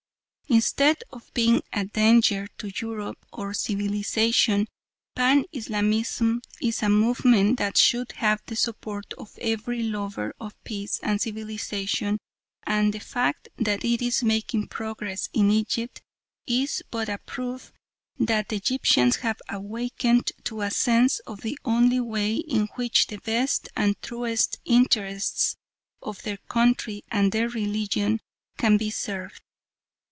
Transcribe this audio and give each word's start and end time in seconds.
Instead 0.47 1.01
of 1.13 1.33
being 1.33 1.61
a 1.71 1.85
danger 1.85 2.45
to 2.57 2.69
Europe 2.81 3.25
or 3.31 3.53
civilisation 3.53 4.67
Pan 5.15 5.45
Islamism 5.53 6.41
is 6.61 6.83
a 6.83 6.89
movement 6.89 7.57
that 7.57 7.77
should 7.77 8.11
have 8.17 8.41
the 8.47 8.57
support 8.57 9.13
of 9.13 9.37
every 9.39 9.81
lover 9.81 10.33
of 10.41 10.61
peace 10.65 10.99
and 11.03 11.21
civilisation, 11.21 12.17
and 12.63 12.91
the 12.93 12.99
fact 12.99 13.47
that 13.55 13.85
it 13.85 14.01
is 14.01 14.23
making 14.25 14.67
progress 14.67 15.29
in 15.31 15.49
Egypt 15.51 16.01
is 16.45 16.83
but 16.91 17.07
a 17.07 17.17
proof 17.19 17.71
that 18.19 18.49
the 18.49 18.57
Egyptians 18.57 19.15
have 19.17 19.39
awakened 19.47 20.33
to 20.43 20.59
a 20.59 20.69
sense 20.69 21.19
of 21.19 21.39
the 21.39 21.57
only 21.63 22.01
way 22.01 22.35
in 22.35 22.67
which 22.75 23.07
the 23.07 23.19
best 23.21 23.69
and 23.77 23.95
truest 24.01 24.59
interests 24.65 25.55
of 26.01 26.21
their 26.23 26.39
country 26.49 27.05
and 27.09 27.31
their 27.31 27.47
religion 27.47 28.19
can 28.57 28.75
be 28.75 28.89
served. 28.89 29.41